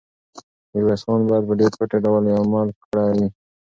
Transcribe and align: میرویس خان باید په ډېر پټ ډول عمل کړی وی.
میرویس 0.71 1.01
خان 1.05 1.21
باید 1.29 1.43
په 1.49 1.53
ډېر 1.59 1.71
پټ 1.79 1.91
ډول 2.05 2.23
عمل 2.41 2.67
کړی 2.83 3.09
وی. 3.19 3.27